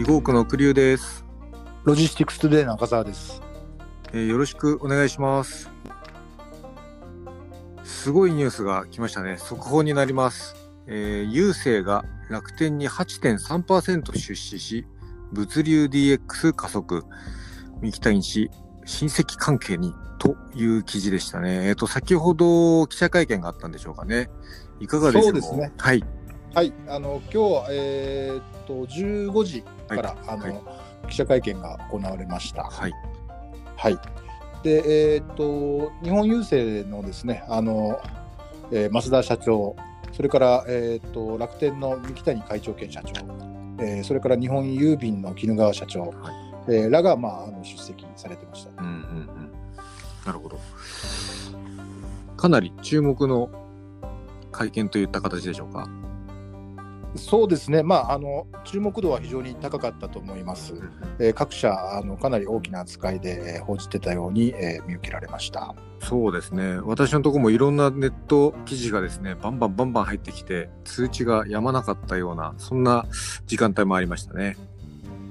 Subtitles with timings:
[0.00, 1.26] 囲碁区のクリューです、
[1.84, 3.42] LOGISTICS TODAY の赤澤です。
[4.14, 5.68] えーよろしくお願いします。
[7.84, 9.36] すごいニュースが来ましたね。
[9.36, 14.86] 速報になります、えー、郵政が楽天に8.3%出資し
[15.32, 17.04] 物流 DX 加速。
[17.82, 18.50] 三木谷氏
[18.86, 21.68] 親戚関係にという記事でしたね。
[21.68, 24.30] えっ、と先ほど記者会見があったんでしょうかね。
[24.80, 25.28] いかがでしょう？
[25.28, 25.72] そうですね。
[25.76, 26.02] はい。
[26.54, 30.60] はい、あの今日はえーっと15時から、あの、はい
[31.08, 32.64] 記者会見が行われました。
[32.64, 32.92] はい
[33.74, 33.98] はい。
[34.62, 37.98] で、えーっと日本郵政のですね、あの、
[38.70, 39.74] えー増田社長、
[40.12, 43.14] それからえーっと楽天の三木谷会長兼社長、
[43.78, 46.12] えーそれから日本郵便の絹川社長、
[46.68, 48.82] えーらがまああの出席されてました。
[48.82, 49.28] うんうんうん
[50.26, 50.58] なるほど。
[52.36, 53.48] かなり注目の
[54.52, 55.88] 会見といった形でしょうか。
[57.16, 60.74] そうですね、まあ、あの注目度は非常に高かったと思います。
[61.18, 65.74] えー各社あのかなり大きな扱いで、えー報じてたように、えー見受けられました。
[66.00, 66.78] そうですね。
[66.80, 73.04] 私のところもいろんなネット記事がですね、バンバンバンバン入ってきて、通知がやまなかったような、そんな
[73.46, 74.56] 時間帯もありましたね。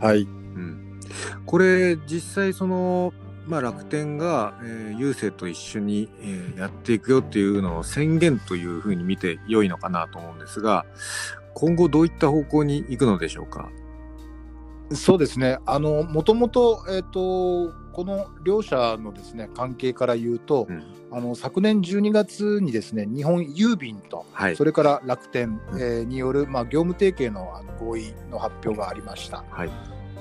[0.00, 1.00] はい、うん。
[1.44, 3.12] これ、実際その、
[3.46, 10.86] まあ、楽天が、えー郵政と一緒に、えーやっていくよっていうのを宣言というふうに見て良いのかなと思うんですが、
[11.54, 13.70] 今後どういった方向に行くのでしょうか？
[14.92, 24.64] そうですね、あのもともと,、えー、とこの両社のですね関係から言うと、うんあの昨年12月にですね日本郵便と、はいそ。
[24.64, 29.44] れから楽天、うんえーによる、まあ、業務提携のあの合意の発表がありました。
[29.48, 29.70] はい。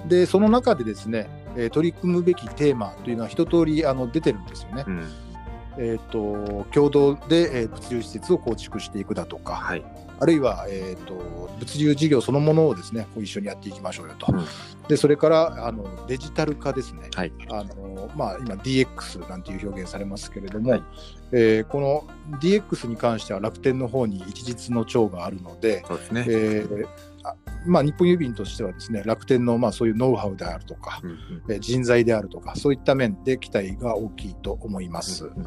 [0.07, 4.85] で、その中でですね、えー取り組むべきテーマというのは一通りあの出てるんですよね。
[4.87, 5.07] うん。
[5.77, 9.83] えー、と共同で、えー物流施設を構築していくだとか、はい。
[10.19, 11.15] あるいは、えー、と
[11.59, 14.45] 物流事業そのものをですねこう一緒にやっていきましょうよと、うん
[14.87, 17.31] でそれからあのデジタル化ですね、はい。
[17.49, 20.83] あのまあ、今 DX なんていう表現されますけれども、はい
[21.31, 26.25] えーこの DX に関しては楽天の方に一日の長があるので、そうですね。
[26.27, 26.87] えーあ
[27.65, 31.17] まあ、日本郵便としてはですね楽天のまあそういうノウハウであるとか、うんうん
[31.49, 35.25] えー人材であるとかそういった面で期待が大きいと思います。
[35.25, 35.45] うんうん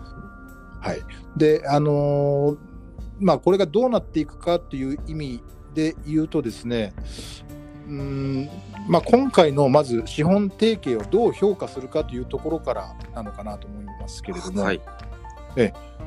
[0.87, 1.01] はい、
[1.37, 2.59] で、あのー
[3.19, 5.43] まあ、これがどうなっていくかという意味
[5.75, 6.95] で言うとですね、
[7.89, 8.49] うーん
[8.89, 14.81] まあ、今回のまず資本提携をどう評価するかというところからなのかなと思いますけれども、はい。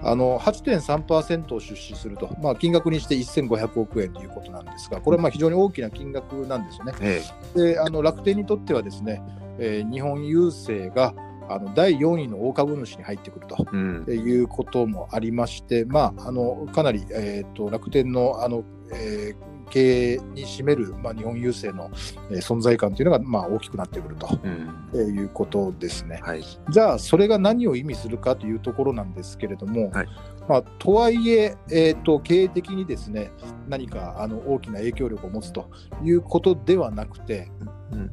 [0.01, 6.93] あの8.3%を出資すると、まあ、金額にして1500億円ということなんですが、これはまあ非常に大きな金額なんですよね。
[7.01, 7.21] え
[7.55, 9.21] であの楽天にとってはですね、
[9.57, 11.13] えー日本郵政が
[11.49, 13.57] あの第4位の大株主に入ってくると。
[13.59, 21.89] えうんいうこともありまして、まあ、あのかなり、えー、と楽天のあの、えー経営に占める、まあ、日本郵政の、
[22.31, 26.19] えー存在感というのが、まあ、大きくなってくるとうんえーいうことですね。
[26.23, 26.43] はい。
[26.69, 30.07] じゃあ、それが何を意味するかというところなんですけれども、はい
[30.47, 33.31] まあ、とはいええー、と経営的にですね
[33.67, 35.69] 何かあの大きな影響力を持つと
[36.03, 37.51] いうことではなくて、
[37.91, 38.11] うん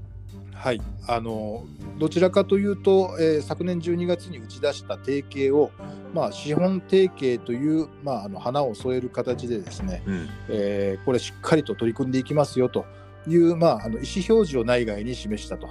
[0.56, 1.64] はい、あの
[1.98, 5.70] どちらかというと、えー昨年12月に打ち出した提携を、
[6.12, 10.28] まあ、資本提携という、まあ、あの花を添える形でですね、うん。
[10.48, 12.86] えーこれしっかりと取り組んでいきますよと
[13.28, 15.68] いう、まあ、あの意思表示を内外に示したと、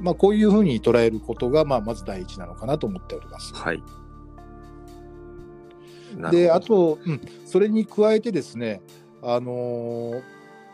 [0.00, 3.52] まあ、こういうふうに捉えることが、まあ、まず第一なのかなと思っております。
[3.54, 3.82] はい。
[6.30, 8.80] であ、と、うん、それに加えてですね、
[9.22, 10.22] あのー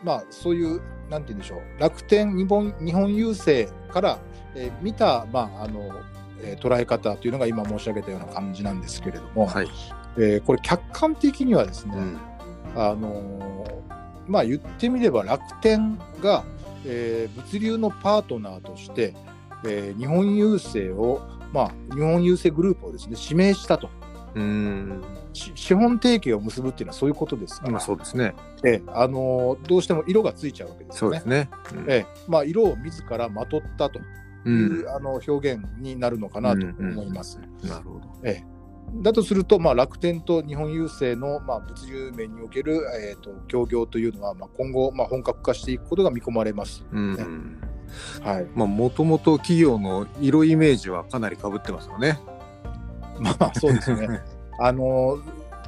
[0.03, 4.19] まあ、そういう、なんて言うんでしょう、楽天、日本日本郵政から、
[4.55, 5.89] えー見た、まああの
[6.41, 9.67] えー捉え方というのが今申し上げたような感じなんですけれども、はい。
[10.17, 12.17] えーこれ、客観的にはですね、うん。
[12.75, 13.91] あのー
[14.27, 16.43] まあ、言ってみれば楽天が、
[16.85, 19.13] えー物流のパートナーとして、
[19.65, 21.21] えー日本郵政を、
[21.53, 23.89] まあ、日本郵政グループをですね指名したと。
[24.35, 25.01] うん。
[25.33, 28.33] し資本提携を結ぶっていうのはそういうことですから、まあそうですね。
[28.63, 31.19] ええあのーどうしても色がついちゃうわけですよね。
[31.19, 31.49] そうですね。
[31.73, 33.99] うんええまあ、色を自らまとったと
[34.45, 34.89] ういう、ん。
[34.89, 37.39] あの表現になるのかなと思います。
[37.63, 38.01] なるほど。
[38.23, 38.51] ええ
[38.95, 46.83] だとすると、まあ、楽天と日本郵政の、まあ、物流面における、えー、と協業というのは、まあ、今後、まあ、本格化していくことが見込まれます。
[46.91, 47.61] うん。
[48.21, 52.19] はい、まあもともと企業の色イメージはかなり被ってますよね。
[53.19, 54.21] まあそうですね。
[54.59, 55.17] あの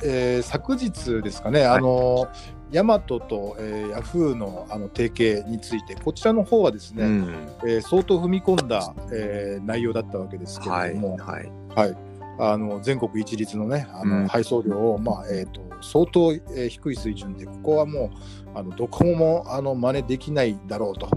[0.03, 2.27] えー昨日ですかね、あの
[2.71, 7.35] ヤマトと、えーヤフーのあの提携について、こちらの方はですね、うん。
[7.63, 10.89] えー相当踏み込んだ、えー内容だったわけですけはい。
[10.89, 11.51] れども、はい。
[11.75, 11.97] はい
[12.39, 18.09] あの全国一律のねあうんの配送料を、まあえー、と相当、えー低い水準でここはも
[18.55, 21.07] うあのどこもあの真似できないだろうと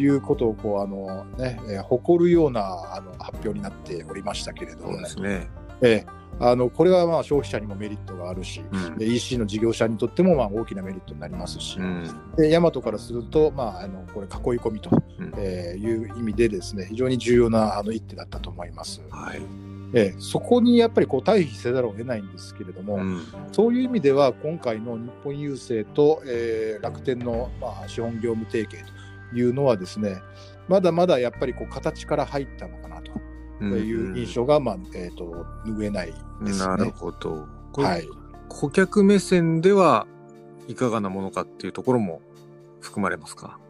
[0.00, 2.60] いうことをこうあの、ねえー誇るような
[2.94, 5.48] あの発表になっておりましたけれどそうも、ですね。
[5.82, 8.96] えーあのこれはまあ消費者にもメリットがあるし、うん。
[8.96, 12.34] で EC の事業者にとってもまあ大きなメリットになりますし、うん。
[12.34, 15.34] でヤマトからすると、まあ、あのこれ囲い込みと、うん。
[15.36, 19.02] えーいう意味でですね非常に重要なあの一手だったと思います。
[19.10, 19.42] はい。
[19.92, 23.20] えーそこにやっぱりこう対比せざるを得ないんですけれども、うん。
[23.52, 28.78] そういう意味では今回の日本郵政と、えー楽天の、まあ、資本業務提携
[29.30, 30.22] というのはですね
[30.68, 32.79] まだまだやっぱりこう形から入ったの
[33.60, 36.12] という印象が、まあえー、と拭えない
[36.42, 36.94] ですなるね。
[36.96, 37.46] ほど。
[37.74, 38.08] はい
[38.48, 40.08] 顧客目線では
[40.66, 42.20] いかがなものかっていうところも
[42.80, 43.60] 含まれますか？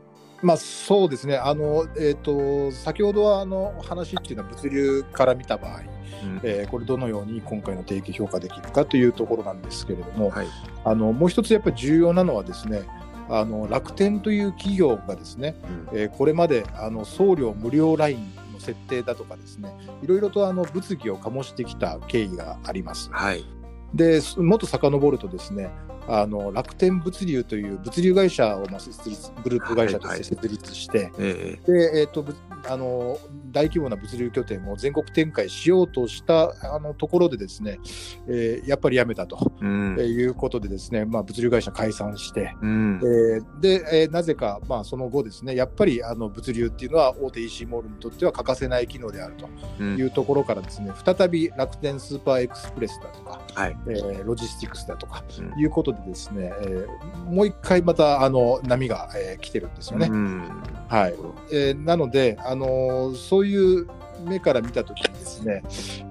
[0.43, 10.47] まあそうですね、あのえー、と先ほどはあの話っていうのは物流から見た場合、うんえーこれどのように今回の提携評価できるかというところなんですけれども、はい。
[10.83, 12.85] あのもう一つやっぱり重要なのはですね
[13.29, 15.57] あの楽天という企業がですね、
[15.93, 23.11] うんえーこれまであの送料無料ラインの設定だとかですねいろいろとあの物議を醸してきた経緯があります。
[23.11, 23.45] はい。
[23.95, 25.71] でもっと遡るとですね
[26.08, 32.35] あの楽天物流という物流会社をまあ設立グループ会社として設立して、えで、えー、とぶ
[32.69, 33.19] あの
[33.50, 37.79] 大規模な物流拠点を全国展開しようとしたあのところでですね、
[38.29, 39.97] えーやっぱりやめたと、えうん。
[39.99, 43.00] えーいうことでですね、まあ、物流会社解散して、うん。
[43.02, 49.49] えーで、えーなぜか、まあ、その後ですねやっぱりあの物流っていうのは大手 EC モールにとっては欠かせない機能であると
[49.79, 49.97] うん。
[49.97, 53.76] いうところからですね再び楽天スーパーエクスプレスだとか、はい。
[53.88, 55.61] えーロジスティクスだとかうん。
[55.61, 60.09] いうことでですね、えーもう一回またあの波が、えー来てるんですよね。
[60.11, 60.43] うん。
[60.89, 61.15] はい。
[61.53, 63.87] えーなので、あのーそういう
[64.27, 65.63] 目から見たときにですね、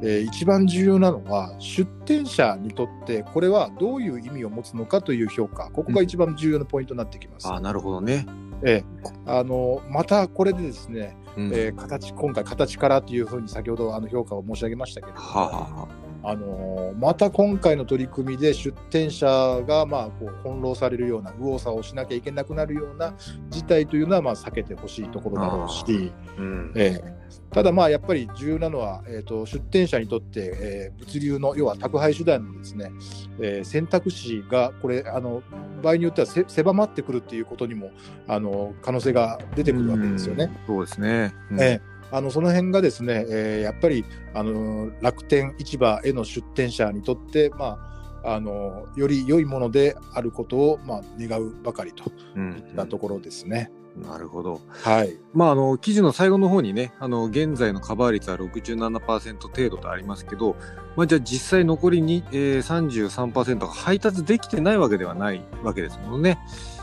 [0.01, 5.69] えー一番重要なのは出店者にとってこれはどういう意味を持つのかという評価。
[5.71, 7.47] ここが一番重要なポイントになってきます。
[7.51, 8.25] あなるほどね。
[8.63, 11.45] えーあのーまたこれでですね、うん。
[11.53, 15.87] えー形今回形からというふうに先ほどあの評価を申し上げましたけれども、はあはあは
[16.23, 19.27] あのーまた今回の取り組みで出店者
[19.65, 23.13] がまあこう翻弄されるような右往左往しなきゃいけなくなるような
[23.49, 26.73] 事態というのはまあ避けてほしいところだろうし、うん。
[26.75, 27.13] ええ。
[27.51, 32.91] ただまあやっぱり重要なのは、えー、と出店者にとって、えー物流の要は宅配手段のですね、
[33.39, 35.41] えー選択肢がこれあの
[35.81, 37.91] 場合によってはせ狭まってくるっていうことにも
[38.27, 40.51] あの可能性が出てくるわけですよね。
[40.67, 40.75] うん。
[40.75, 41.33] そうですね。
[41.51, 41.61] うん。
[41.61, 47.77] ええあのその辺がですね、えーやっぱりあの楽天市場への出店者にとって、ま
[48.23, 53.71] あ、あのより良いものであることを、まあ、願うばかりとうんいったところですね。
[53.95, 54.61] なるほど。
[54.83, 60.55] はい、まあ、あの記事の最後の方にね、あの現在のカバー率は67%程度とありますけど、
[60.95, 66.39] まあ、じゃあ実際残りに、えー、33%が配達できてないわけではないわけですもんね。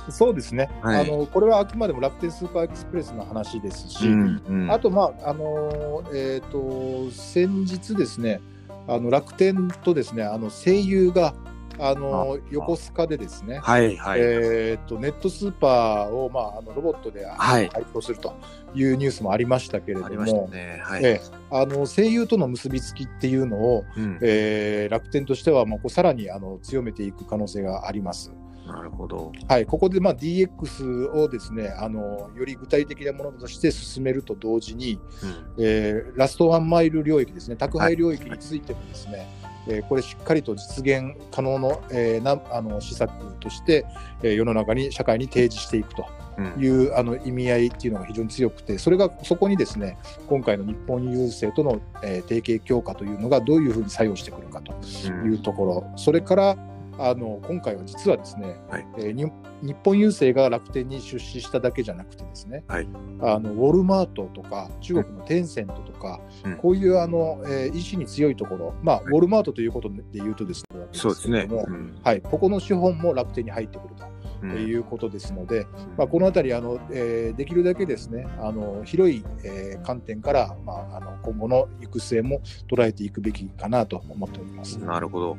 [0.08, 8.40] そうですね、はいあのこれはあくまでも楽天スーパーエクスプレスの話ですし、うんうんあと、まああのえー、と先日ですね
[8.86, 11.34] あの楽天とですねあの声優が
[11.78, 14.20] あの横須賀でですね、はいはい。
[14.20, 18.34] えー、とネットスーパーを、まあ、あのロボットであのはい対抗すると
[18.74, 20.80] いうニュースもありましたけれども、ね。
[20.82, 21.04] はい。
[21.04, 28.32] ええあの声優との結びつきっていうのを、うんえー楽天としてはもうこうさらにあの強めていく可能性があります。
[28.66, 29.32] なるほど。
[29.48, 35.64] はい、ここでまあ DX をですねあのより具体的なものとして進めると同時に、うん。
[35.64, 39.28] えーラストワンマイル領域ですね、宅配領域についてもですね、
[39.68, 43.86] えーこれしっかりと実現可能の、えーなあの施策として、
[44.22, 46.06] えー世の中に社会に提示していくと
[46.38, 46.62] うん。
[46.62, 49.96] いうあの意味合いっていうのが非常に強くて、それがそこにですね
[50.26, 56.56] 今回の日本郵政との、えー提携強化というのがどういうふうに作用してくるかとうんいうところ、それから
[56.98, 58.86] あの今回は実はですね、はい。
[58.98, 59.30] えーに
[59.62, 62.88] 日本郵政が楽天に出資しただけじゃなくてですね、はい。
[63.20, 66.56] あのウォルマートとか中国のテンセントとか、うん。
[66.56, 71.46] こういうあの、えー意志に強いところ、まあ、ウォルマートということで言うとですね、そうですね。
[71.48, 71.98] けれどもうん。
[72.02, 74.04] はい、ここの資本も楽天に入ってくると。
[74.42, 75.66] うんいうことですので、
[75.96, 84.78] まあ、このあたりあの、えーできるだけですねあの広い、えー観点から、まあ、あの今後の行く末も捉えていくべきかなと思っております。
[84.78, 85.36] なるほど。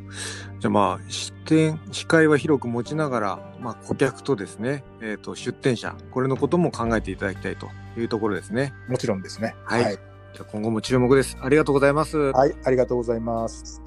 [0.60, 8.74] じゃあまあ、視点、視界は広く持ちながら、まあ、顧客とですね、えっ、と、出店者、これのことも考えていただきたいというところですね。
[8.88, 9.56] もちろんですね。
[9.66, 11.38] はいはい、じゃあ今後も注目です。
[11.42, 12.18] ありがとうございます。
[12.18, 13.87] はい、ありがとうございます。